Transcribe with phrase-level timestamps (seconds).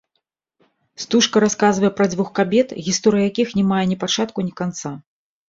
[1.03, 4.89] Стужка расказвае пра дзвюх кабет, гісторыя якіх не мае ні пачатку, ні канца.